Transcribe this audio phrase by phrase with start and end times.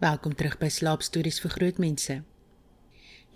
[0.00, 2.14] Welkom terug by Slaapstories vir Grootmense.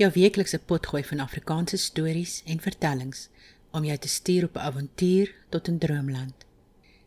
[0.00, 3.26] Jou weeklikse potgooi van Afrikaanse stories en vertellings
[3.76, 6.46] om jou te stuur op 'n avontuur tot 'n droomland.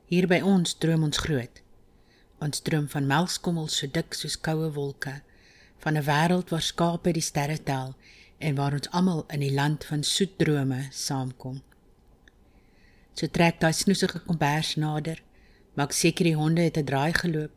[0.06, 1.62] Hier by ons droom ons groot.
[2.40, 5.22] Ons droom van melkskommels so dik soos koue wolke,
[5.80, 7.96] van 'n wêreld waar skape die sterre tel
[8.38, 11.62] en waar ons almal in die land van soet drome saamkom.
[13.14, 15.22] So trek daai snoesige kombers nader,
[15.74, 17.52] maak seker die honde het 'n draai geloop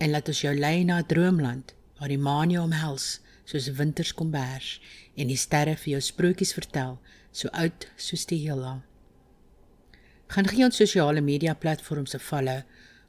[0.00, 4.80] en laat ons jou lei na 'n droomland waar die maan jou omhels soos winterskombers
[5.14, 6.98] en die sterre vir jou sprokies vertel
[7.32, 8.82] so oud soos die heelal.
[10.26, 12.62] Gaan gee ons sosiale media platforms 'n follow.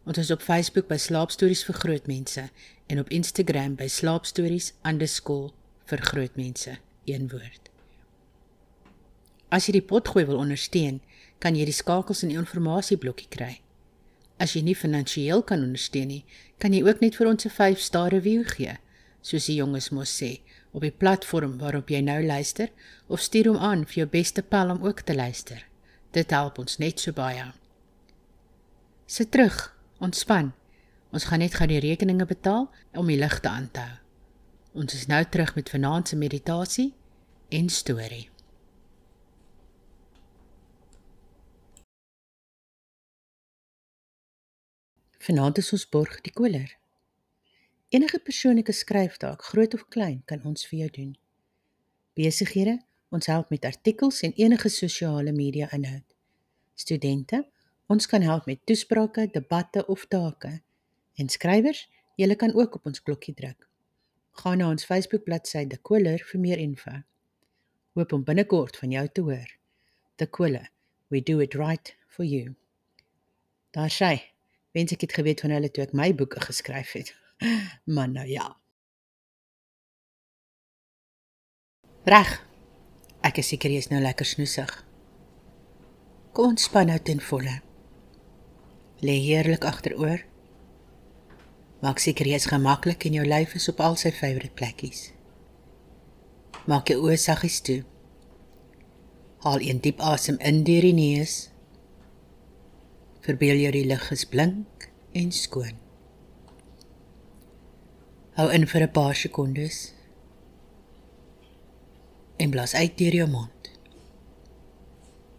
[0.05, 2.49] Ons is op Facebook by Slaapstories vir Grootmense
[2.87, 7.69] en op Instagram by slaapstories_vir grootmense een woord.
[9.49, 11.01] As jy die potgooi wil ondersteun,
[11.39, 13.60] kan jy die skakels in die inligtingblokkie kry.
[14.41, 16.23] As jy nie finansiëel kan ondersteun nie,
[16.57, 18.77] kan jy ook net vir ons 'n 5-ster review gee,
[19.21, 20.41] soos die jonges mos sê,
[20.73, 22.69] op die platform waarop jy nou luister
[23.07, 25.65] of stuur hom aan vir jou beste pel om ook te luister.
[26.11, 27.51] Dit help ons net so baie.
[29.05, 30.53] Sit terug, ontspan.
[31.11, 33.97] Ons gaan net gou die rekeninge betaal om die ligte aan te hou.
[34.73, 36.93] Ons is nou terug met vanaand se meditasie
[37.49, 38.29] en storie.
[45.21, 46.71] Vanaand is ons borg die koler.
[47.93, 51.11] Enige persoonlike skryftaak, groot of klein, kan ons vir jou doen.
[52.17, 52.79] Besighede,
[53.13, 56.07] ons help met artikels en enige sosiale media inhoud.
[56.73, 57.43] Studente,
[57.85, 60.55] ons kan help met toesprake, debatte of take.
[61.21, 61.83] En skrywers,
[62.17, 63.69] julle kan ook op ons klokkie druk.
[64.41, 66.97] Gaan na ons Facebook bladsy De Koler vir meer info.
[67.93, 69.53] Hoop om binnekort van jou te hoor.
[70.17, 70.71] De Koler,
[71.13, 72.55] we do it right for you.
[73.69, 74.15] Daar sê
[74.71, 77.13] Wens ek het geweet van hulle toe ek my boeke geskryf het.
[77.93, 78.47] Maar nou ja.
[82.07, 82.31] Reg.
[83.21, 84.71] Ek is seker jy is nou lekker snoesig.
[86.33, 87.59] Kom ontspan nou ten volle.
[89.05, 90.23] Lê heerlik agteroor.
[91.81, 95.11] Maak seker jy is gemaklik en jou lyf is op al sy favourite plekkies.
[96.69, 97.81] Maak jou oë saggies toe.
[99.43, 101.50] Haal 'n diep asem in deur die neus
[103.21, 105.77] Verbeel jou die lig is blink en skoon.
[108.33, 109.93] Hou in vir 'n paar sekondes.
[112.37, 113.71] En blaas uit deur jou mond.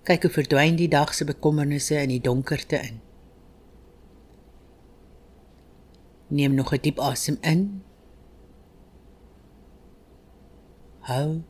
[0.03, 3.01] Kyk hoe verdwyn die dag se bekommernisse in die donkerte in.
[6.29, 7.83] Neem nog 'n diep asem in.
[11.01, 11.43] Hou.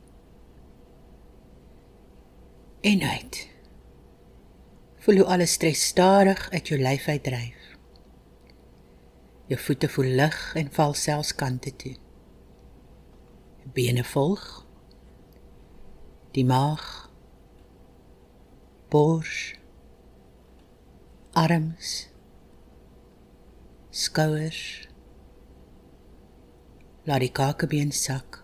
[2.81, 3.52] En uit.
[5.03, 7.63] Voel hoe alle stres stadig uit jou lyf uitdryf.
[9.51, 11.95] Jou voete voel lig en val selfs kante toe.
[13.75, 14.45] Bene volg.
[16.31, 16.85] Die maag.
[18.89, 19.59] Bors.
[21.35, 21.91] Arms.
[23.89, 24.63] Skouers.
[27.03, 28.39] Laat die kakebeen sak.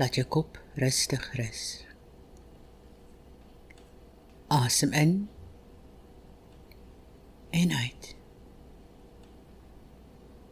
[0.00, 1.91] Laat jou kop rustig rus.
[4.52, 5.28] Asem in
[7.50, 8.16] en uit.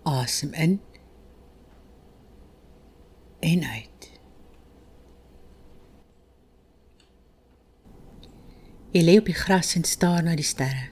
[0.03, 0.81] Asem in
[3.41, 4.11] en uit.
[8.91, 10.89] Jy lê op die gras en staar na die sterre.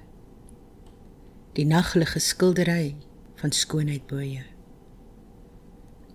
[1.57, 2.93] Die naglige skildery
[3.41, 4.45] van skoonheid bo jou.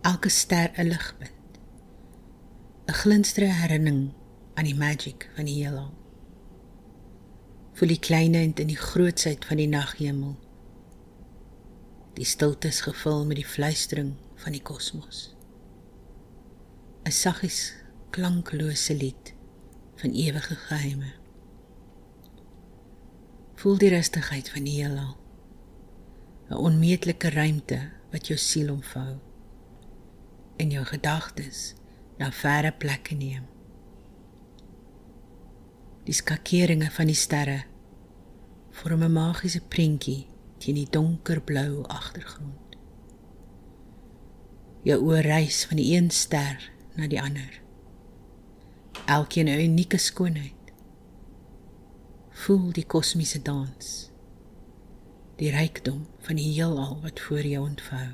[0.06, 1.58] Elke ster 'n ligpunt.
[2.86, 4.14] 'n Glinsterende herinnering
[4.54, 6.03] aan die magie van die heelal
[7.74, 10.36] voel die kleinheid in die grootsheid van die naghemel.
[12.14, 14.14] Die stilte is gevul met die fluistering
[14.44, 15.32] van die kosmos.
[17.04, 17.74] 'n Saggies
[18.10, 19.34] klanklose lied
[19.96, 21.14] van ewige geheime.
[23.56, 25.18] Voel die rustigheid van die heelal.
[26.50, 29.18] 'n Onmeetlike ruimte wat jou siel omvou
[30.58, 31.74] en jou gedagtes
[32.18, 33.50] na verre plekke neem
[36.08, 37.64] die skakeringe van die sterre
[38.74, 40.26] vorm 'n magiese prentjie
[40.58, 42.78] teen die donkerblou agtergrond.
[44.84, 47.62] Jou oë reis van die een ster na die ander.
[49.06, 50.74] Elkeen 'n unieke skoonheid.
[52.30, 54.12] Voel die kosmiese dans.
[55.36, 58.10] Die rykdom van die heelal wat voor jou ontvou.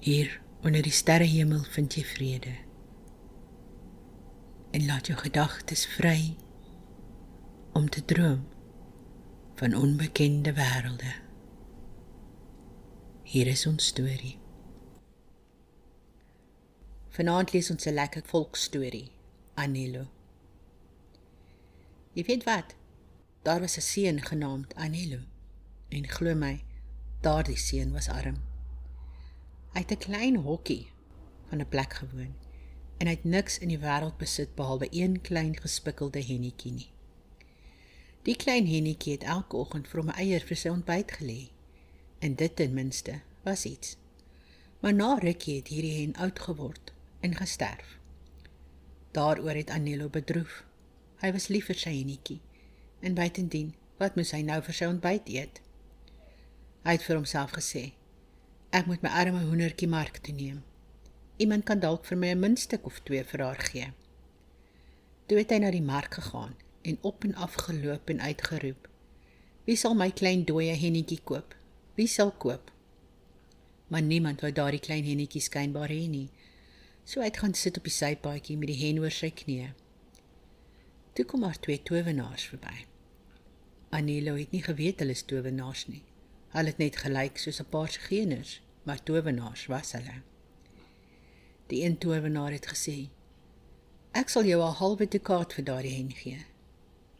[0.00, 2.54] Hier onder die sterrehemel vind jy vrede
[4.70, 6.36] en laat jou gedagtes vry
[7.76, 8.48] om te droom
[9.54, 11.10] van onbekende wêrelde.
[13.22, 14.38] Hier is ons storie.
[17.08, 19.10] Vanaand lees ons 'n lekker volksstorie,
[19.54, 20.06] Anelo.
[22.12, 22.74] Jy weet wat?
[23.42, 25.20] Daar was 'n seun genaamd Anelo.
[25.88, 26.64] En glo my,
[27.20, 28.40] daardie seun was arm.
[29.72, 30.88] Hy het 'n klein hokkie
[31.48, 32.34] van 'n plek gewoon
[32.98, 36.94] en hy het niks in die wêreld besit behalwe een klein gespikkelde hennetjie nie.
[38.26, 41.50] Die klein hennetjie het elke oggend vir hom 'n eier vir sy ontbyt gelê.
[42.18, 43.96] En dit ten minste was iets.
[44.80, 47.98] Maar na rukkie het hierdie hen oud geword en gesterf.
[49.10, 50.64] Daaroor het Anelo bedroef.
[51.22, 52.40] Hy was lief vir sy hennetjie
[53.00, 55.60] en buitendien, wat moes hy nou vir sy ontbyt eet?
[56.82, 57.92] Hy het vir homself gesê:
[58.70, 60.62] Ek moet my arme hoendertjie mark toe neem.
[61.36, 63.92] Iemand kan dalk vir my 'n muntstuk of twee vir haar gee.
[65.26, 68.88] Toe het hy na die mark gegaan en op en af geloop en uitgeroep:
[69.66, 71.54] Wie sal my klein dooie hennetjie koop?
[71.98, 72.70] Wie sal koop?
[73.90, 76.28] Maar niemand wou daardie klein hennetjie skynbaar hê nie.
[77.04, 79.72] So hy het gaan sit op die sypaadjie met die hen oor sy knieë.
[81.18, 82.86] Toe kom maar twee towenaars verby.
[83.90, 86.02] Anilo het nie geweet hulle is towenaars nie.
[86.54, 90.22] Hulle het net gelyk soos 'n paar sigeners, maar towenaars was hulle.
[91.66, 93.08] Die een towenaar het gesê:
[94.12, 96.44] "Ek sal jou 'n halwe dukaat vir daardie hen gee."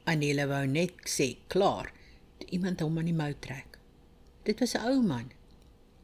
[0.06, 1.92] Anilo wou net sê, "Klaar."
[2.38, 3.78] Toe iemand hom aan die mou trek.
[4.44, 5.30] Dit was 'n ou man.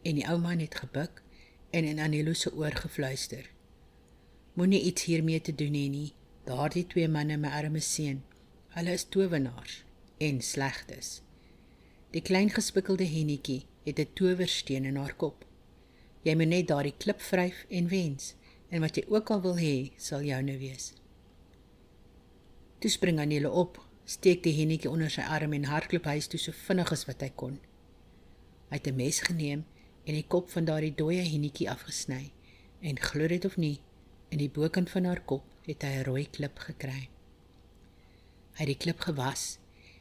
[0.02, 1.22] En die ou man het gebuk
[1.70, 3.50] en in Anilo se oor gefluister:
[4.54, 6.12] "Moenie iets hiermee te doen hê nie.
[6.44, 8.22] Daardie twee manne, my arme seun,
[8.68, 9.84] hulle is towenaars
[10.18, 11.20] en slegtes.
[12.10, 15.44] Die klein gespikkelde hennetjie het 'n towersteen in haar kop.
[16.22, 18.34] Jy moet net daardie klip vryf en wens
[18.68, 20.92] en wat jy ook al wil hê, sal joune wees.
[22.78, 26.52] Toe spring Anele op, steek die hennetjie onder sy arm en hardloop huis toe so
[26.66, 27.58] vinnig as wat hy kon.
[28.70, 29.64] Hy het 'n mes geneem
[30.04, 32.32] en die kop van daardie dooie hennetjie afgesny
[32.80, 33.80] en glo dit of nie,
[34.30, 37.08] in die bokant van haar kop het hy 'n rooi klip gekry.
[38.56, 39.58] Hy het die klip gewas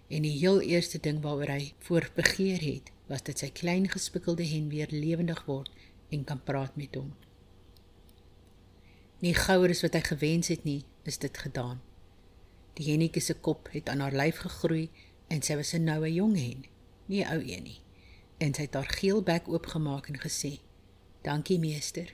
[0.10, 4.46] en die heel eerste ding waaroor hy voor begeer het, was dat sy klein gespikkelde
[4.48, 5.70] hen weer lewendig word
[6.10, 7.14] en kan praat met hom.
[9.20, 11.82] Nie gouer as wat hy gewens het nie, is dit gedaan.
[12.74, 14.90] Die hennetjie se kop het aan haar lyf gegroei
[15.28, 16.66] en sy was 'n noue jong hen,
[17.06, 17.82] nie 'n ou een nie.
[18.38, 20.60] En sy het haar geel bek oopgemaak en gesê:
[21.22, 22.14] "Dankie meester."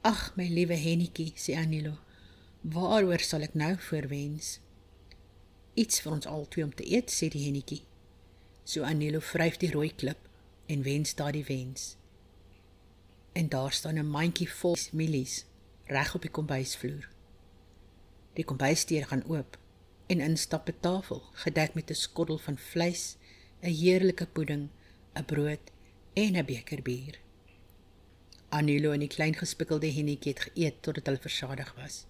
[0.00, 1.98] "Ag, my liewe hennetjie," sê Anilo.
[2.62, 4.58] Waaroor sal ek nou voorwens?
[5.74, 7.82] Iets vir ons albei om te eet, sê die hennetjie.
[8.64, 10.28] So Anelo vryf die rooi klip
[10.66, 11.96] en wens daardie wens.
[13.32, 15.44] En daar staan 'n mandjie vol mielies
[15.84, 17.08] reg op die kombuisvloer.
[18.38, 19.56] Die kombuisdeur gaan oop
[20.06, 23.16] en instap 'n tafel gedek met 'n skottel van vleis,
[23.62, 24.68] 'n heerlike pudding,
[25.14, 25.64] 'n brood
[26.12, 27.18] en 'n beker bier.
[28.48, 32.06] Anelo en die klein gespikkelde hennetjie het geëet totdat hulle versadig was.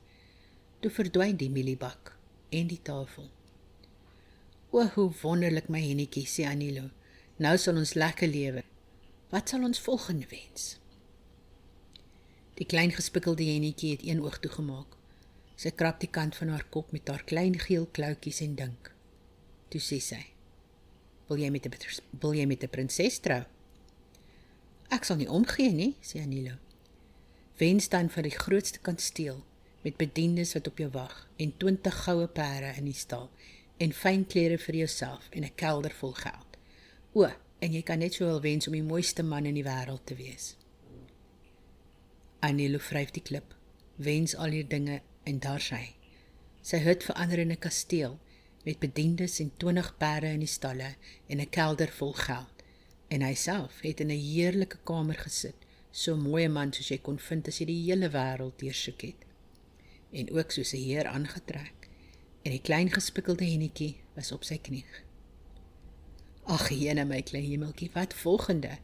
[0.81, 2.17] Toe verdwyn die mieliebak
[2.49, 3.31] en die tafel.
[4.71, 6.91] O, hoe wonderlik my hennetjie, sê Anilo.
[7.37, 8.63] Nou sal ons lekker lewe.
[9.31, 10.79] Wat sal ons volgende wens?
[12.55, 14.98] Die klein gespikkelde hennetjie het een oog toegemaak.
[15.58, 18.93] Sy krap die kant van haar kop met haar klein geel kloutjies en dink.
[19.72, 20.22] Toe sê sy:
[21.28, 21.75] "Wil jy met 'n
[22.20, 23.43] wil jy met 'n prinses trou?"
[24.90, 26.56] "Ek sal nie omgee nie," sê Anilo.
[27.58, 29.44] "Wens dan vir die grootste kasteel
[29.82, 33.31] met bediendes wat op jou wag en 20 goue perde in die stal
[33.79, 36.56] en fyn klere vir jouself en 'n kelder vol geld.
[37.12, 40.15] O, en jy kan net sowel wens om die mooiste man in die wêreld te
[40.15, 40.56] wees.
[42.41, 43.55] Anelo vryf die klip,
[43.96, 45.85] wens al hier dinge en daar sy.
[46.65, 48.19] Sy hut verander in 'n kasteel
[48.65, 50.91] met bediendes en 20 perde in die stalle
[51.27, 52.56] en 'n kelder vol geld.
[53.08, 57.19] En hy self het in 'n heerlike kamer gesit, so 'n man soos jy kon
[57.19, 59.25] vind as jy die hele wêreld deursoek het
[60.13, 61.89] en ook soos 'n heer aangetrek
[62.43, 64.85] en die klein gespikkelde hennetjie was op sy knie.
[66.44, 68.79] Ag, jene my klein hemeltjie, wat volgende?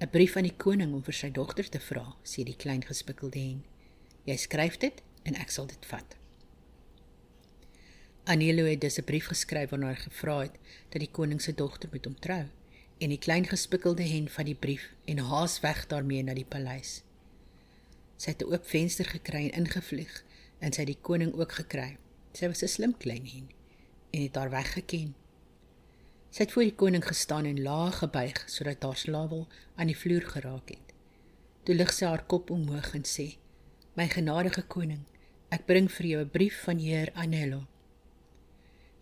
[0.00, 3.38] 'n Brief aan die koning om vir sy dogter te vra, sê die klein gespikkelde
[3.38, 3.64] hen.
[4.24, 6.16] Jy skryf dit en ek sal dit vat.
[8.24, 10.56] Anelo het dus 'n brief geskryf waarin hy gevra het
[10.88, 12.46] dat die koning se dogter met hom trou
[12.98, 17.02] en die klein gespikkelde hen van die brief en haas weg daarmee na die paleis.
[18.16, 20.24] Sy het 'n oop venster gekry en ingevlieg
[20.58, 21.96] en sy het die koning ook gekry.
[22.32, 23.50] Sy was 'n slim klein hen
[24.10, 25.14] en het haar weggeken.
[26.30, 30.22] Sy het voor die koning gestaan en laag gebuig sodat haar slawel aan die vloer
[30.22, 30.92] geraak het.
[31.62, 33.36] Toe lig sy haar kop omhoog en sê:
[33.94, 35.04] "My genadige koning,
[35.52, 37.66] ek bring vir jou 'n brief van Heer Anelo."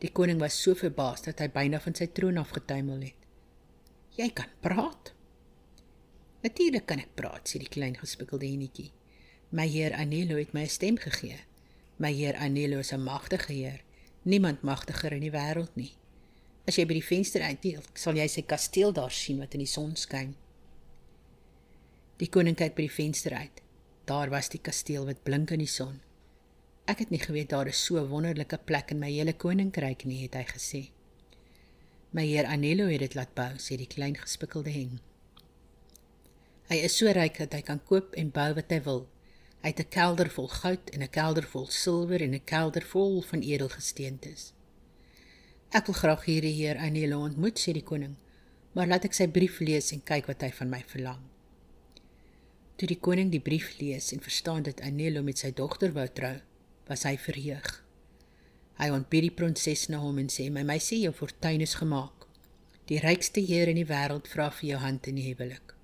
[0.00, 3.26] Die koning was so verbaas dat hy byna van sy troon afgetuimel het.
[4.16, 5.12] "Jy kan praat?"
[6.42, 8.92] Natuurlik kan ek praat, sê die klein gespikkelde enetjie.
[9.52, 11.38] My heer Anelo het my 'n stem gegee.
[11.98, 13.80] My heer Anelo is 'n magtige heer,
[14.22, 15.92] niemand magtiger in die wêreld nie.
[16.66, 19.66] As jy by die venster uitdeel, sal jy sy kasteel daar sien wat in die
[19.66, 20.34] son skyn.
[22.16, 23.62] Die koning kyk by die venster uit.
[24.04, 26.00] Daar was die kasteel wat blink in die son.
[26.84, 30.22] Ek het nie geweet daar is so 'n wonderlike plek in my hele koninkryk nie,
[30.22, 30.90] het hy gesê.
[32.10, 35.00] My heer Anelo het dit laat bou, sê die klein gespikkelde hen.
[36.70, 39.08] Hy is so ryk dat hy kan koop en bou wat hy wil.
[39.62, 43.22] Hy het 'n kelder vol goud en 'n kelder vol silwer en 'n kelder vol
[43.22, 44.52] van edelgesteentes.
[45.70, 48.16] Ek wil graag hierdie heer Anelo ontmoet, sê die koning,
[48.72, 51.20] maar laat ek sy brief lees en kyk wat hy van my verlang.
[52.76, 56.40] Toe die koning die brief lees en verstaan dat Anelo met sy dogter wou trou,
[56.90, 57.68] was hy verheug.
[58.80, 62.26] Hy ontbied die prinses na hom en sê: "My meisie, jou fortuin is gemaak.
[62.90, 65.76] Die rykste heer in die wêreld vra vir jou hand in die huwelik."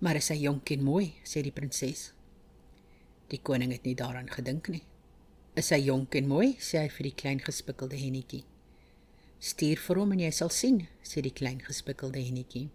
[0.00, 2.12] "Maar is hy jonk en mooi?" sê die prinses.
[3.28, 4.82] Die koning het nie daaraan gedink nie.
[5.54, 6.56] Is hy jonk en mooi?
[6.60, 8.44] sê hy vir die klein gespikkelde hennetjie.
[9.40, 12.70] Stuur vir hom en jy sal sien, sê die klein gespikkelde hennetjie.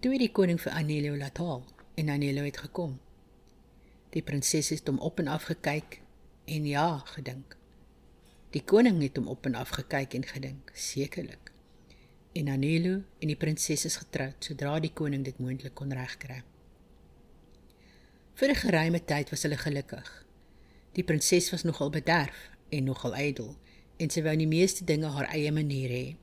[0.00, 1.62] Toe het die koning vir Anelio laat haal
[1.96, 2.98] en Anelio het gekom.
[4.14, 5.98] Die prinses het hom op en af gekyk
[6.46, 7.56] en ja, gedink.
[8.54, 11.50] Die koning het hom op en af gekyk en gedink, sekerlik.
[12.38, 16.44] En Anelio en die prinses is getroud sodra die koning dit moontlik kon regkry.
[18.34, 20.26] Vir 'n geruime tyd was hulle gelukkig.
[20.92, 23.56] Die prinses was nogal bederf en nogal ydel
[23.96, 26.16] en sy wou die meeste dinge haar eie manier hê.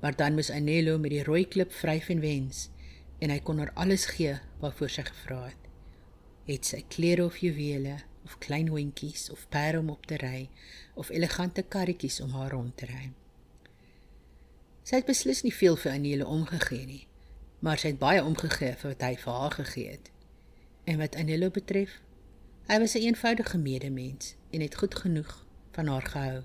[0.00, 2.70] Maar dan moes Anelo met die rooi klip vryf en wens
[3.18, 5.65] en hy kon haar alles gee waarvoor sy gevra het.
[6.46, 10.48] Het sy klere of juwele of klein hondjies of perde om op te ry
[10.94, 13.10] of elegante karretjies om haar rond te ry.
[14.86, 17.06] Sy het beslis nie veel vir Anelo omgegee nie,
[17.58, 20.10] maar sy het baie omgegee vir wat hy vir haar gegee het.
[20.86, 21.98] En wat Anelo betref,
[22.70, 26.42] hy was 'n een eenvoudige medemens en het goed genoeg van haar gehou,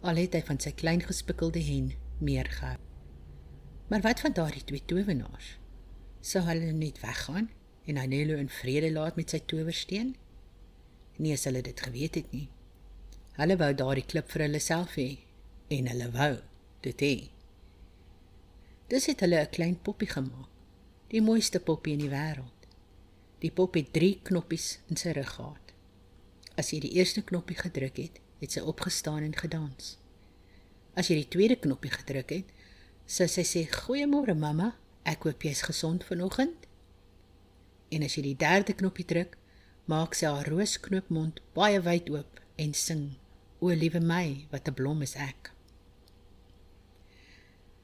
[0.00, 2.78] al het hy van sy klein gespikkelde hen meer gehou.
[3.88, 5.58] Maar wat van daardie twee towenaars?
[6.20, 7.50] Sou hulle net weggaan
[7.90, 10.14] en Anelo in vrede laat met sy towersteen?
[11.18, 12.46] Nee, as hulle dit geweet het nie.
[13.40, 15.08] Hulle wou daardie klip vir hulle self hê
[15.74, 16.32] en hulle wou
[16.86, 17.14] dit hê.
[18.90, 20.48] Dis het hulle 'n klein poppie gemaak,
[21.10, 22.60] die mooiste poppie in die wêreld.
[23.40, 25.72] Die pop het 3 knoppies in sy rug gehad.
[26.56, 29.96] As jy die eerste knoppie gedruk het, het sy opgestaan en gedans.
[30.94, 32.44] As jy die tweede knoppie gedruk het,
[33.06, 36.69] sou sy sê: "Goeiemôre mamma, ek hoop jy's gesond vanoggend."
[37.90, 39.36] En as jy die derde knoppie druk,
[39.90, 43.16] maak sy haar roosknopmond baie wyd oop en sing:
[43.58, 45.50] "O liewe my, wat 'n blom is ek."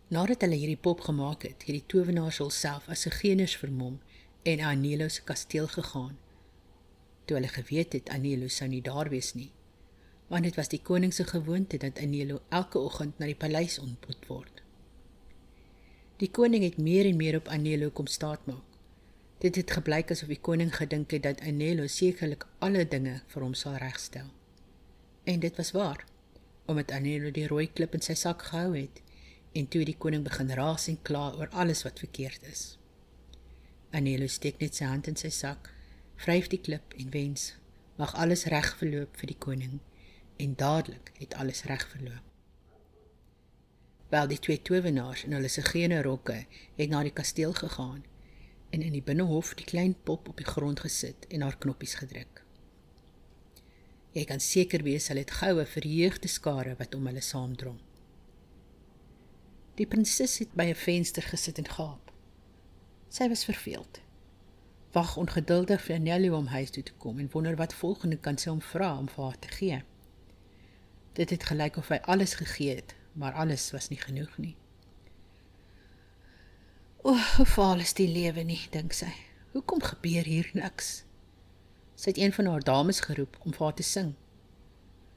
[0.08, 3.98] Nadat hulle hierdie pop gemaak het, het die towenaar self as 'n genus vermom
[4.42, 6.16] en Anelo se kasteel gegaan.
[7.24, 9.50] Toe hulle geweet het Anelo sou nie daar wees nie,
[10.28, 14.26] want dit was die koning se gewoonte dat Anelo elke oggend na die paleis ontmoet
[14.26, 14.62] word.
[16.16, 18.65] Die koning het meer en meer op Anelo kom staatmaak.
[19.38, 23.54] Dit het gebleik asof die koning gedink het dat Anelo sekerlik alle dinge vir hom
[23.54, 24.30] sal regstel.
[25.28, 26.04] En dit was waar,
[26.64, 29.02] omdat Anelo die rooi klip in sy sak gehou het
[29.52, 32.64] en toe die koning begin raas en kla oor alles wat verkeerd is.
[33.92, 35.68] Anelo steek net sy hand in sy sak,
[36.16, 37.54] vryf die klip en wens:
[38.00, 39.78] "Mag alles reg verloop vir die koning."
[40.36, 42.24] En dadelik het alles reg verloop.
[44.08, 46.44] Wel die twee towenaars in hulle segene rokke
[46.76, 48.04] het na die kasteel gegaan
[48.76, 52.42] en in die binnehof die klein pop op die grond gesit en haar knoppies gedruk.
[54.12, 57.78] Jy kan seker wees hulle het goue verheugde skare wat om hulle saamdrom.
[59.80, 62.12] Die prinses het by 'n venster gesit en gaap.
[63.08, 64.00] Sy was verveeld.
[64.92, 68.50] Wag ongeduldig vir Nelly om huis toe te kom en wonder wat volgende kan sy
[68.50, 69.82] hom vra om vir haar te gee.
[71.12, 74.56] Dit het gelyk of hy alles gegee het, maar alles was nie genoeg nie.
[77.06, 79.12] O, hoe faal is die lewe nie, dink sy.
[79.52, 81.04] Hoekom gebeur hier niks?
[81.94, 84.08] Sy het een van haar dames geroep om vir haar te sing.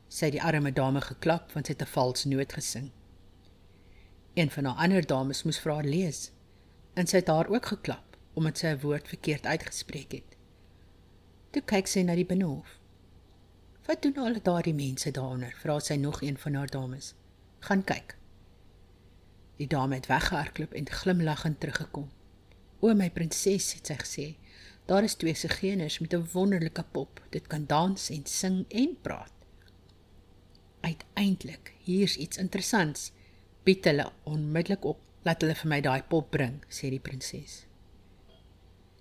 [0.06, 2.92] Sy het die arme dame geklap want sy het 'n vals noot gesing.
[4.38, 6.30] Een van haar ander dames moes vir haar lees
[6.94, 10.38] en sy het haar ook geklap omdat sy 'n woord verkeerd uitgespreek het.
[11.52, 12.78] Toe kyk sy na die binnehof.
[13.88, 15.58] Wat doen al daardie mense daaronder?
[15.58, 17.14] Vra sy nog een van haar dames.
[17.60, 18.19] Gaan kyk.
[19.60, 22.08] Die dame het weggehardloop en glimlaggend teruggekom.
[22.80, 24.28] O my prinses, het sy gesê,
[24.88, 27.22] daar is twee segeners met 'n wonderlike pop.
[27.30, 29.34] Dit kan dans en sing en praat.
[30.82, 33.12] Uiteindelik, hier's iets interessants.
[33.64, 37.66] Bied hulle onmiddellik op Laat hulle vir my daai pop bring, sê die prinses.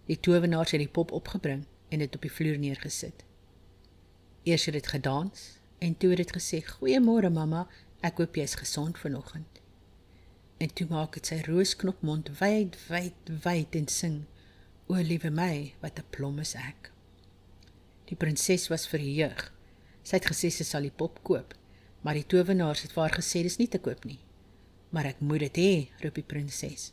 [0.09, 1.63] Die towenaar het die pop opgebring
[1.95, 3.23] en dit op die vloer neergesit.
[4.49, 5.45] Eers het dit gedans
[5.79, 7.69] en toe het dit gesê: "Goeiemôre mamma,
[8.03, 9.63] ek hoop jy is gesond vanoggend."
[10.59, 14.17] En toe maak dit sy roosknop mond wyd, wyd, wyd en sing:
[14.91, 16.91] "O liewe my, wat 'n plom is ek."
[18.11, 19.53] Die prinses was verheug.
[20.03, 21.55] Sy het gesê sy sal die pop koop,
[22.03, 24.19] maar die towenaar het vir haar gesê dis nie te koop nie.
[24.91, 26.93] "Maar ek moet dit hê," roep die prinses.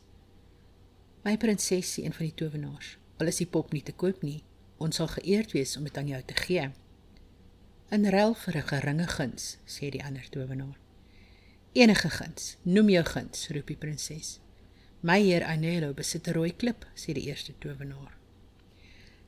[1.24, 4.44] "My prinsesie, een van die towenaars, al is die pop nie te koop nie,
[4.78, 6.70] ons sal geëerd wees om dit aan jou te gee."
[7.90, 10.85] In ruil vir 'n geringe guns, sê die ander towenaar.
[11.76, 14.38] Enige guns, noem jou guns, roep die prinses.
[15.04, 18.16] My heer Anelo besit 'n rooi klip, sê die eerste towenaar.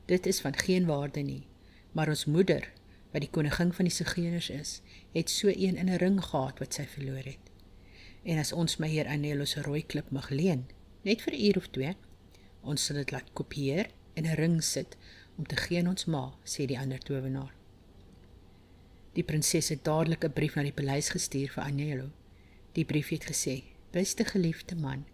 [0.07, 1.45] Dit is van geen waarde nie,
[1.91, 2.71] maar ons moeder,
[3.11, 4.81] wat die koningin van die Sigeners is,
[5.13, 7.51] het so een in 'n ring gehad wat sy verloor het.
[8.23, 10.65] En as ons my heer Anelo se rooi klip mag leen,
[11.03, 11.95] net vir 'n uur of twee,
[12.61, 14.97] ons sal dit laat kopieer en 'n ring sit
[15.37, 17.53] om te gee aan ons ma, sê die ander towenaar.
[19.13, 22.09] Die prinses het dadelik 'n brief na die paleis gestuur vir Agnello.
[22.71, 25.05] Die brief het gesê: "Beste geliefde man,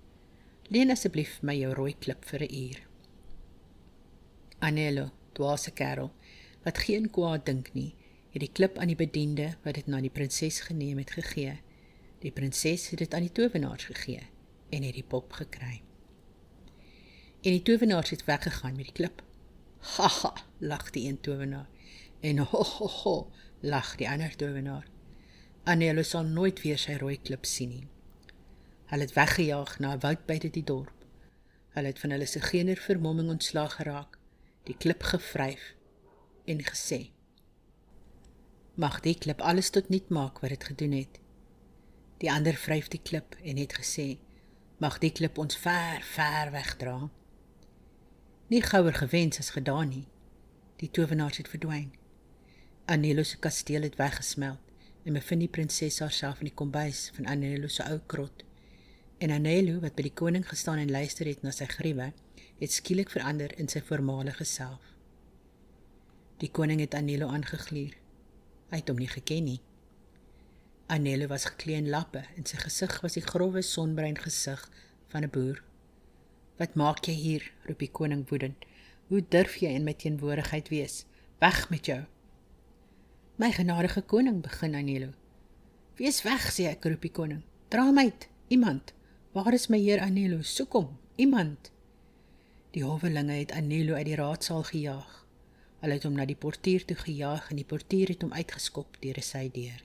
[0.68, 2.88] leen asseblief my jou rooi klip vir 'n uur."
[4.60, 6.12] Agnello, dwaase kerel,
[6.64, 7.96] wat geen kwaad dink nie,
[8.30, 11.60] het die klip aan die bediende wat dit na die prinses geneem het gegee.
[12.20, 14.28] Die prinses het dit aan die towenaars gegee
[14.70, 15.82] en het die pop gekry.
[17.46, 19.24] En die towenaars het weggegaan met die klip.
[19.96, 21.70] "Haha," lag die een towenaar.
[22.20, 23.32] En ho ho ho,
[23.62, 24.88] lag die ander towenaar.
[25.66, 27.88] Annelo sal nooit weer sy rooi klip sien nie.
[28.92, 31.06] Hulle het weggejaag na 'n woud buite die dorp.
[31.74, 34.20] Hulle het van hulle se gener vermomming ontslaag geraak,
[34.64, 35.74] die klip gevryf
[36.46, 37.10] en gesê:
[38.76, 41.20] "Mag die klip alles tot nut maak wat dit gedoen het."
[42.18, 44.18] Die ander vryf die klip en het gesê:
[44.78, 47.10] "Mag die klip ons ver, ver wegdra."
[48.48, 50.08] Nie gouer gewens as gedaan nie.
[50.76, 51.94] Die towenaars het verdwyn.
[52.86, 54.65] Anelo se kasteel het weggesmelt
[55.06, 58.42] en bevind die prinses haarself in die kombuis van Anelo se ou krot.
[59.22, 62.10] En Anelo wat by die koning gestaan en luister het na sy gruwe,
[62.60, 64.82] het skielik verander in sy voormalige self.
[66.42, 67.94] Die koning het Anelo aangegluur.
[68.74, 69.60] Hy het hom nie geken nie.
[70.92, 74.66] Anelo was geklee in lappe en sy gesig was die grouwe sonbruin gesig
[75.14, 75.64] van 'n boer.
[76.58, 78.66] "Wat maak jy hier?" roep die koning woedend.
[79.08, 81.06] "Hoe durf jy in my teenwoordigheid wees?
[81.40, 82.06] Weg met jou!"
[83.36, 85.10] My genadige koning begin Anelo.
[86.00, 87.42] Wees weg, sê ek roep die koning.
[87.68, 88.94] Dra my uit, iemand.
[89.36, 90.38] Waar is my heer Anelo?
[90.40, 91.68] Soek hom, iemand.
[92.72, 95.12] Die howelinge het Anelo uit die raadsaal gejaag.
[95.84, 99.20] Hulle het hom na die portier toe gejaag en die portier het hom uitgeskop deur
[99.20, 99.84] 'n sydeur.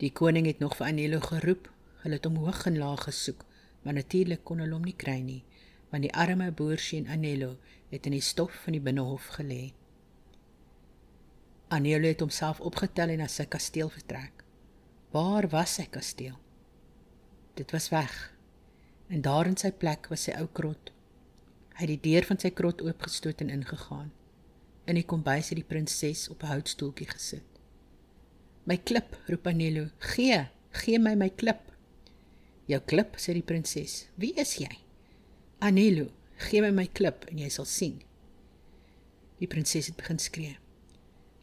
[0.00, 1.68] Die koning het nog vir Anelo geroep.
[2.08, 3.44] Hulle het hom hoog en laag gesoek,
[3.82, 5.44] maar natuurlik kon hulle hom nie kry nie,
[5.90, 7.56] want die arme boersien Anelo
[7.90, 9.74] het in die stof van die binnehof gelê.
[11.68, 14.44] Anelo het homself opgetel en na sy kasteel vertrek.
[15.14, 16.36] Waar was sy kasteel?
[17.54, 18.12] Dit was weg.
[19.08, 20.90] En daar in sy plek was sy ou krot.
[21.74, 24.10] Hy het die deur van sy krot oopgestoot en ingegaan.
[24.86, 27.46] In die kombuis het die prinses op 'n houtstoeltjie gesit.
[28.64, 29.88] "My klip," roep Anelo.
[29.98, 31.72] "Gee, gee my my klip."
[32.66, 34.08] "Jou klip," sê die prinses.
[34.14, 34.78] "Wie is jy?"
[35.58, 38.02] "Anelo, gee my my klip en jy sal sien."
[39.38, 40.58] Die prinses het begin skree.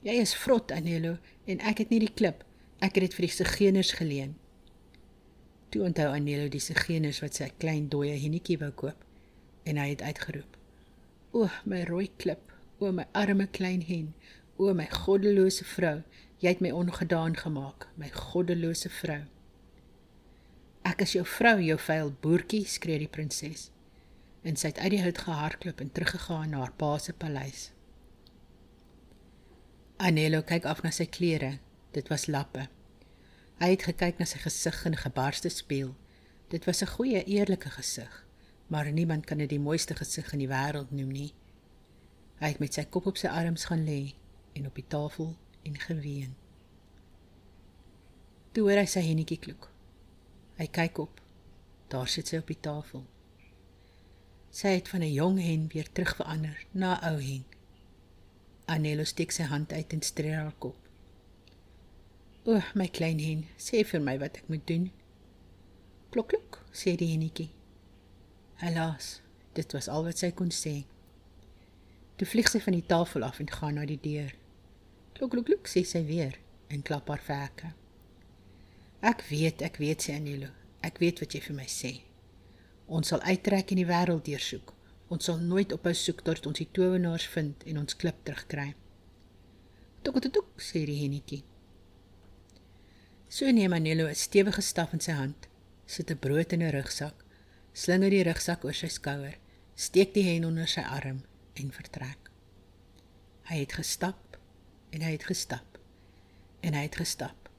[0.01, 2.39] Jy is vrot, Anelo, en ek het nie die klip.
[2.81, 4.31] Ek het dit vir die sigeners geleen.
[5.69, 9.05] Toe onthou Anelo die sigeners wat sy klein dooie henetjie wou koop
[9.69, 10.57] en hy het uitgeroep:
[11.37, 14.13] "O, my rooi klip, o my arme klein hen,
[14.57, 16.01] o my goddelose vrou,
[16.41, 19.21] jy het my ongedaan gemaak, my goddelose vrou."
[20.81, 23.69] "Ek is jou vrou, jou vuil boertjie," skree die prinses.
[24.43, 27.71] En sy het uit die hout gehardloop en teruggegaan na haar pa se paleis.
[30.01, 31.59] Anelo kyk af na sy klere.
[31.93, 32.63] Dit was lappe.
[33.61, 35.93] Hy het gekyk na sy gesig in 'n gebarste spieël.
[36.49, 38.25] Dit was 'n goeie, eerlike gesig,
[38.67, 41.33] maar niemand kan dit die mooiste gesig in die wêreld noem nie.
[42.39, 44.13] Hy het met sy kop op sy arms gaan lê
[44.53, 46.35] en op die tafel en geween.
[48.51, 49.69] Toe hoor hy sy hennetjie klok.
[50.57, 51.21] Hy kyk op.
[51.87, 53.05] Daar sit sy op die tafel.
[54.49, 57.45] Sy het van 'n jong hen weer terugverander na 'n ou hen.
[58.71, 60.77] Anelo steek sy hand uit en streer haar kop.
[62.45, 64.91] "O, my klein hen, sê vir my wat ek moet doen."
[66.11, 67.49] "Klok klok," sê die hennetjie.
[68.63, 69.21] Helaas,
[69.53, 70.85] dit was al wat sy kon sê.
[72.15, 74.33] Toe vlieg sy van die tafel af en gaan na die deur.
[75.13, 77.73] "Klok klok klok," sê sy weer en klap haar vlerke.
[79.01, 80.49] "Ek weet, ek weet," sê Anelo.
[80.81, 82.01] "Ek weet wat jy vir my sê.
[82.87, 84.73] Ons sal uittrek en die wêreld deursoek.
[85.11, 88.69] Ons sal nooit ophou soek tot ons die towenaars vind en ons klip terugkry.
[90.05, 91.41] Tok tok tok sê die hennetjie.
[93.27, 95.47] So neem Anelo 'n stewige staf in sy hand,
[95.85, 97.25] sit 'n brood in 'n rugsak,
[97.73, 99.35] slinger die rugsak oor sy skouer,
[99.75, 101.23] steek die hen onder sy arm
[101.55, 102.31] en vertrek.
[103.49, 104.37] Hy het gestap
[104.91, 105.79] en hy het gestap
[106.61, 107.49] en hy het gestap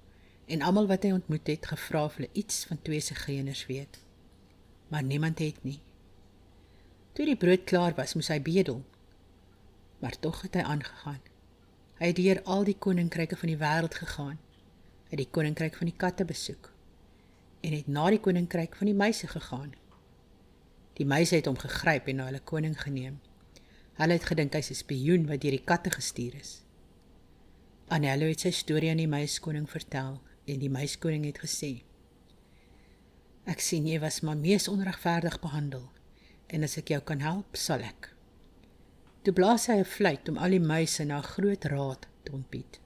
[0.46, 4.00] en almal wat hy ontmoet het gevra of hulle iets van twee se geeners weet.
[4.88, 5.80] Maar niemand het nie.
[7.12, 8.80] Toe die brood klaar was, moes hy bedel.
[10.00, 11.20] Maar tog het hy aangegaan.
[12.00, 14.38] Hy het deur al die koninkryke van die wêreld gegaan.
[15.10, 16.70] Hy het die koninkryk van die katte besoek
[17.62, 19.68] en het na die koninkryk van die muise gegaan.
[20.98, 23.20] Die muise het hom gegryp en na hulle koning geneem.
[24.00, 26.64] Hulle het gedink hy's 'n spioen wat deur die katte gestuur is.
[27.88, 31.82] Anello het sy storie aan die muiskoning vertel en die muiskoning het gesê:
[33.44, 35.90] "Ek sien jy was maar mees onregverdig behandel
[36.52, 38.10] en as ek jou kan help, sal ek.
[39.24, 42.80] Toe blaas hy 'n fluit om al die muise na 'n groot raad te ontbied.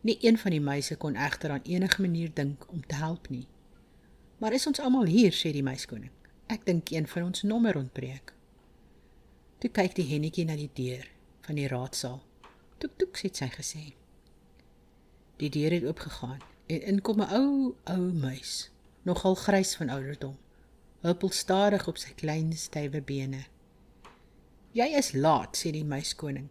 [0.00, 3.46] Nie een van die muise kon egter aan enige manier dink om te help nie.
[4.38, 6.10] Maar is ons almal hier, sê die muiskoning.
[6.46, 8.32] Ek dink een van ons nommer ontbreek.
[9.58, 11.08] Toe kyk die hennetjie na die deur
[11.40, 12.22] van die raadsaal.
[12.78, 13.94] Toek toek sê sy gesê.
[15.36, 18.70] Die deur het oopgegaan en inkom 'n ou ou muis,
[19.02, 20.36] nogal grys van ouderdom
[21.06, 23.44] huppel stadig op sy klein stywe bene.
[24.72, 26.48] "Jy is laat," sê die muiskoning.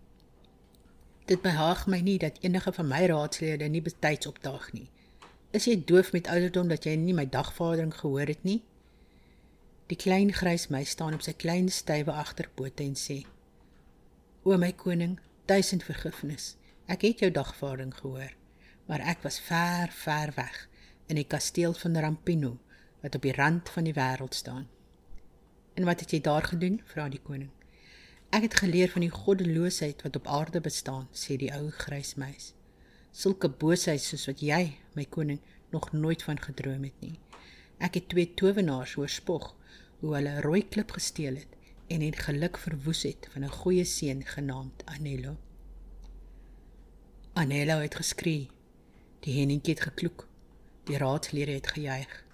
[1.25, 4.89] "Dit behaag my nie dat enige van my raadslede nie betyds opdaag nie.
[5.51, 8.63] Is jy doof met ouderdom dat jy nie my dagvordering gehoor het nie?"
[9.87, 13.25] Die klein grys muis staan op sy klein stywe agterpote en sê:
[14.43, 16.55] "O my koning, duisend vergifnis.
[16.87, 18.33] Ek het jou dagvordering gehoor,
[18.85, 20.69] maar ek was ver, ver weg
[21.07, 22.57] in die kasteel van Rampino."
[23.01, 24.67] Wat op die rand van die wêreld staan.
[25.73, 26.81] En wat het jy daar gedoen?
[26.85, 27.49] vra die koning.
[28.29, 32.53] Ek het geleer van die goddeloosheid wat op aarde bestaan, sê die ou grys muis.
[33.11, 35.39] Sulke boosheid soos wat jy, my koning,
[35.71, 37.19] nog nooit van gedroom het nie.
[37.77, 39.53] Ek het twee towenaars hoor spog
[39.99, 41.55] hoe hulle 'n rooi klip gesteel het
[41.87, 45.37] en het geluk verwoes het van 'n goeie seun genaamd Anello.
[47.33, 48.49] Anello het geskree.
[49.19, 50.27] Die hennetjie het gekloek.
[50.83, 52.24] Die raadslede het gejuig.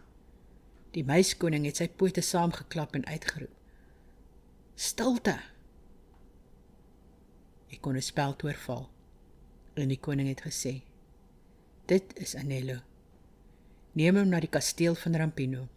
[0.91, 3.53] Die meiskoning het sy pote saamgeklap en uitgeroep:
[4.75, 5.39] "Stilte!"
[7.71, 8.89] Ek kon 'n spel oorval.
[9.73, 10.81] En die koning het gesê:
[11.87, 12.79] "Dit is Anello.
[13.93, 15.67] Neem hom na die kasteel van Rampino."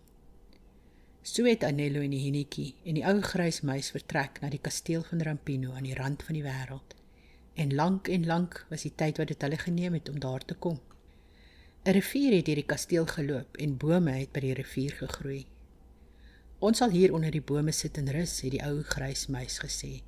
[1.22, 5.02] So het Anello en die hennetjie en die ou grys muis vertrek na die kasteel
[5.02, 6.94] van Rampino aan die rand van die wêreld.
[7.54, 10.54] En lank en lank was die tyd wat dit hulle geneem het om daar te
[10.54, 10.80] kom.
[11.86, 15.42] 'n Rivier het deur die kasteel geloop en bome het by die rivier gegroei.
[16.64, 20.00] Ons sal hier onder die bome sit en rus, het die ou grys muis gesê.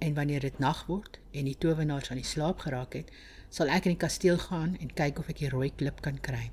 [0.00, 3.12] En wanneer dit nag word en die towenaars aan die slaap geraak het,
[3.50, 6.48] sal ek in die kasteel gaan en kyk of ek die rooi klip kan kry.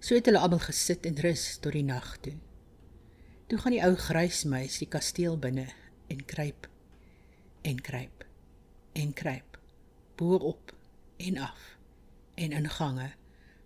[0.00, 2.38] So het hulle almal gesit en rus tot die nag toe.
[3.52, 5.68] Toe gaan die ou grys muis die kasteel binne
[6.08, 6.64] en kruip
[7.68, 8.24] en kruip
[8.96, 9.58] en kruip
[10.16, 10.72] bo op
[11.20, 11.74] en af
[12.40, 13.12] en in gange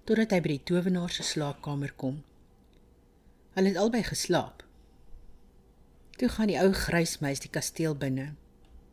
[0.07, 2.21] totdat hy by die towenaar se slaapkamer kom.
[3.57, 4.63] Hulle het albei geslaap.
[6.21, 8.29] Toe gaan die ou grys muis die kasteel binne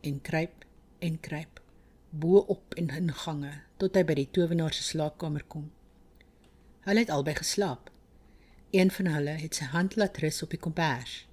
[0.01, 0.65] en kruip
[1.05, 1.61] en kruip
[2.09, 5.69] bo op in in gange tot hy by die towenaar se slaapkamer kom.
[6.87, 7.93] Hulle het albei geslaap.
[8.73, 11.27] Een van hulle het sy hand laat rus op die kombers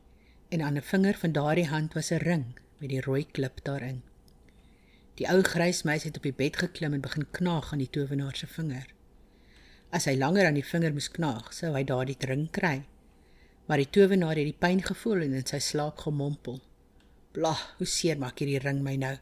[0.52, 2.46] en aan 'n vinger van daardie hand was 'n ring
[2.78, 4.02] met die rooi klip daarin.
[5.14, 8.36] Die ou grys muis het op die bed geklim en begin knaag aan die towenaar
[8.36, 8.86] se vinger.
[9.90, 12.84] As hy langer aan die vinger moes knaag, sou hy daardie ring kry.
[13.66, 16.60] Maar die towenaar het die pyn gevoel en in sy slaap gemompel.
[17.34, 19.16] "Blah, hoe seer maak hierdie ring my nou."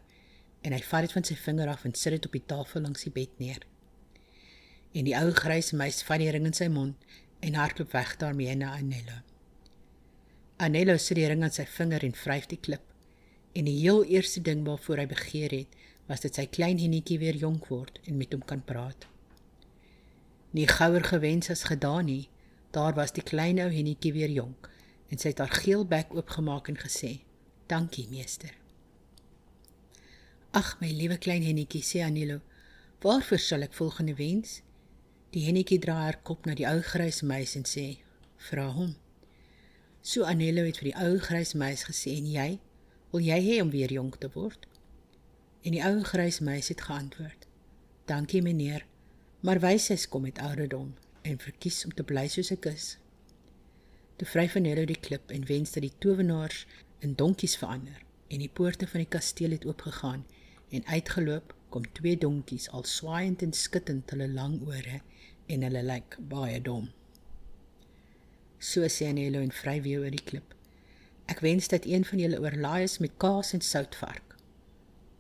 [0.63, 3.03] En hy vat dit van sy vinger af en sit dit op die tafel langs
[3.03, 3.65] die bed neer.
[4.93, 6.97] En die ou grys muis vat die ring in sy mond
[7.41, 9.23] en hardloop weg daarmee na Anello.
[10.59, 12.85] Anello sit die ring aan sy vinger en vryf die klip.
[13.55, 15.69] En die heel eerste ding waarvoor hy begeer het,
[16.07, 19.09] was dit sy klein hennetjie weer jonk word en met hom kan praat
[20.51, 22.29] nie gouer gewens as gedaan nie.
[22.71, 24.71] Daar was die klein ou hennetjie weer jonk
[25.09, 27.21] en sy het haar geel bek oopgemaak en gesê:
[27.67, 28.55] "Dankie, meester."
[30.51, 32.41] "Ag, my liewe klein hennetjie," sê Anilo,
[33.01, 34.63] "waarvoor sal ek volgende wens?"
[35.31, 37.99] Die hennetjie draai haar kop na die ou grys muis en sê:
[38.37, 38.97] "Vra hom."
[40.01, 42.61] So Anilo het vir die ou grys muis gesê: "En jy,
[43.11, 44.67] wil jy hê om weer jonk te word?"
[45.63, 47.47] En die ou grys muis het geantwoord:
[48.07, 48.88] "Dankie, meneer."
[49.41, 52.87] Maar wysheid kom met ouderdom en verkies om te bly soos ek is.
[54.19, 56.65] Toe vry van Nero die klip en wens dat die towenaars
[57.07, 60.25] in donkies verander en die poorte van die kasteel het oopgegaan
[60.75, 65.01] en uitgeloop kom twee donkies al swaaiend en skittend hulle lang ore
[65.47, 66.89] en hulle lyk baie dom.
[68.59, 70.57] So sê Anelo en vry weer oor die klip.
[71.31, 74.35] Ek wens dat een van julle oorlaai is met kaas en soutvark.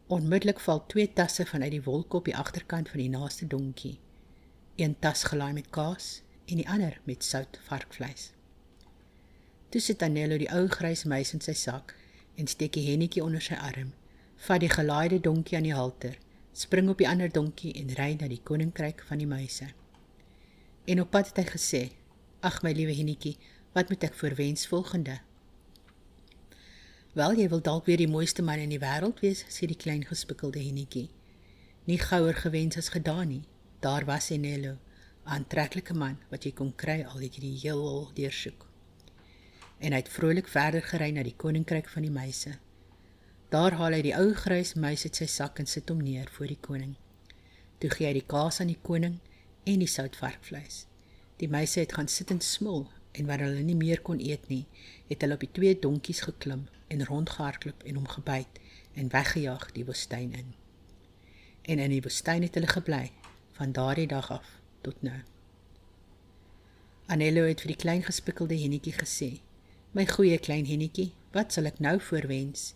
[0.09, 3.99] Onmiddellik val twee tasse vanuit die wolk op die agterkant van die naaste donkie.
[4.79, 8.29] Een tas gelaai met kaas en die ander met sout varkvleis.
[9.69, 11.97] Toe sit Anelo die ou grys muis in sy sak
[12.39, 13.91] en steek die hennetjie onder sy arm,
[14.47, 16.15] vat die gelaaide donkie aan die halter,
[16.55, 19.73] spring op die ander donkie en ry na die koninkryk van die muise.
[20.87, 21.83] En op pad het hy gesê:
[22.41, 23.35] "Ag my liewe hennetjie,
[23.75, 25.19] wat moet ek voorwens volgende?"
[27.19, 30.07] "Wel, jy wil dalk weer die mooiste man in die wêreld wees," sê die klein
[30.07, 31.09] gespikkelde hennetjie.
[31.85, 33.45] "Nie gouer gewens as gedaan nie.
[33.81, 34.79] Daar was Enelo, 'n
[35.25, 38.67] aantreklike man wat jy kon kry al het jy die heelal deursoek."
[39.79, 42.59] En hy het vrolik verder gery na die koninkryk van die muise.
[43.49, 46.47] Daar haal hy die ou grys muis uit sy sak en sit hom neer voor
[46.47, 46.97] die koning.
[47.79, 49.21] Toe gee hy die kaas aan die koning
[49.65, 50.87] en die soutvarkvleis.
[51.37, 54.67] Die meise het gaan sit en smil en wanneer hulle nie meer kon eet nie,
[55.07, 58.59] het hulle op die twee donkies geklim en rondgehardloop en hom gebyt
[58.95, 60.55] en weggejaag die woestyn in.
[61.63, 63.13] En in die woestyn het hulle gebly
[63.59, 64.49] van daardie dag af
[64.87, 65.19] tot nou.
[67.07, 69.31] Anelo het vir die klein gespikkelde hennetjie gesê:
[69.93, 72.75] "My goeie klein hennetjie, wat sal ek nou voorwens?"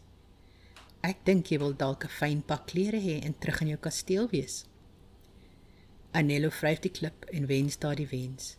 [1.03, 4.29] Ek dink jy wil dalk 'n fyn pak klere hê en terug in jou kasteel
[4.31, 4.65] wees.
[6.13, 8.57] Anelo vryf die klip en wens daardie wens.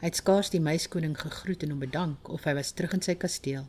[0.00, 3.14] Hy het skaars die meiskoning gegroet en hom bedank of hy was terug in sy
[3.14, 3.66] kasteel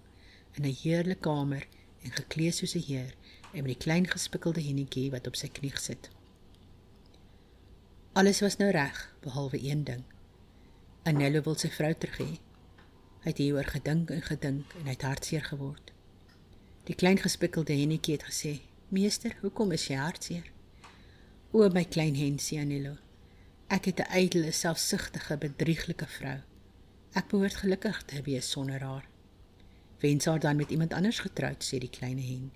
[0.56, 1.68] in 'n heerlike kamer
[2.04, 3.16] en geklee soos 'n heer
[3.54, 6.15] en met die klein gespikkelde hennetjie wat op sy knie gesit.
[8.16, 10.04] Alles was nou reg behalwe een ding.
[11.04, 12.28] Anelo wil sy vrou terug hê.
[13.26, 15.92] Hy het hieroor gedink en gedink en hy het hartseer geword.
[16.88, 18.54] Die klein gespikkelde hennetjie het gesê:
[18.88, 20.48] "Meester, hoekom is jy hartseer?"
[21.52, 22.96] "O my klein hen," sê Anelo.
[23.68, 26.40] Ek het 'n ydelle, selfsugtige, bedrieglike vrou.
[27.12, 29.10] Ek behoort gelukkig te wees sonder haar.
[30.00, 32.52] Wens haar dan met iemand anders getroud, sê die klein hen.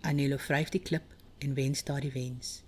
[0.00, 2.67] Anelo vryf die klip en wens daardie wens.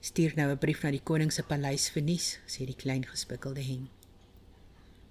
[0.00, 3.62] Stuur nou 'n brief na die koning se paleis vir nuus, sê die klein gespikkelde
[3.62, 3.88] hen.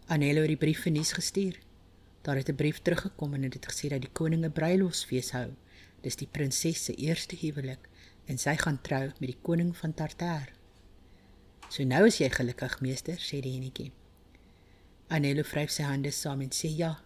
[0.07, 1.59] Anelo het die brief vir nuus gestuur.
[2.21, 5.51] Daar het 'n brief teruggekom en dit het gesê dat die koning 'n bruilofsfees hou.
[6.01, 7.89] Dis die prinses se eerste huwelik
[8.25, 10.49] en sy gaan trou met die koning van Tartar.
[11.69, 13.91] So nou is jy gelukkig, meester, sê die enetjie.
[15.07, 17.03] Anelo vryf sy hande saam en sê ja.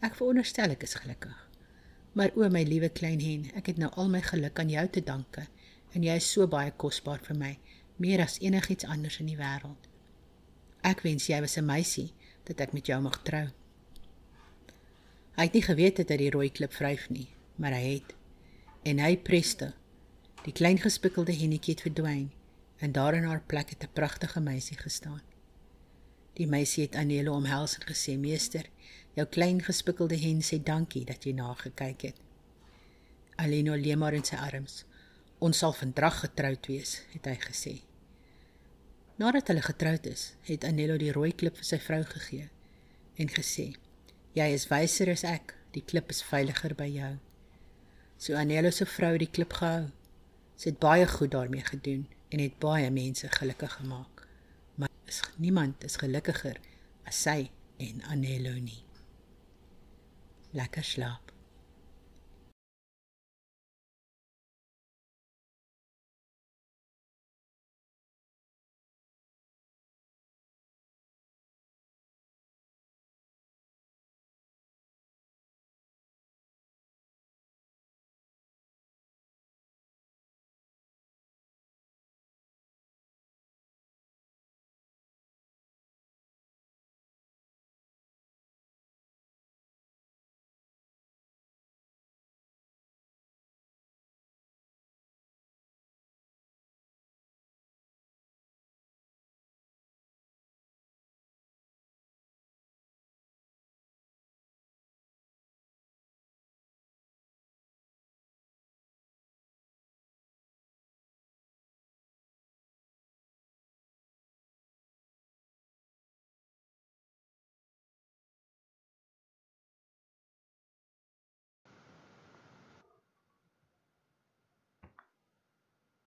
[0.00, 1.48] Ek veronderstel ek is gelukkig.
[2.12, 5.02] Maar o my liewe klein hen, ek het nou al my geluk aan jou te
[5.02, 5.48] danke
[5.92, 7.58] en jy is so baie kosbaar vir my,
[7.96, 9.88] meer as enigiets anders in die wêreld.
[10.82, 12.12] Ek wens jy was 'n meisie
[12.44, 13.48] dat ek met jou mag trou.
[15.36, 18.14] Hy het nie geweet dat hy die rooi klip vryf nie, maar hy het.
[18.84, 19.72] En hy preste.
[20.44, 22.30] Die klein gespikkelde hennetjie het verdwyn
[22.80, 25.22] en daar in haar plek het 'n pragtige meisie gestaan.
[26.34, 28.66] Die meisie het Anelo omhels en gesê: "Meester,
[29.14, 32.16] jou klein gespikkelde hen sê dankie dat jy na gekyk het."
[33.36, 34.84] Aleno lê maar in sy arms.
[35.40, 37.74] "Ons sal vandag getroud wees," het hy gesê.
[39.20, 42.48] Nadat hulle getroud is, het Anelo die rooi klip vir sy vrou gegee
[43.20, 43.74] en gesê:
[44.36, 47.18] "Jy is wyser as ek, die klip is veiliger by jou."
[48.18, 49.90] So Anelo se vrou het die klip gehou.
[50.56, 54.26] Sy het baie goed daarmee gedoen en het baie mense gelukkig gemaak.
[54.74, 56.60] Maar is niemand is gelukkiger
[57.04, 58.84] as sy en Anelo nie.
[60.52, 61.29] Lekker slaap.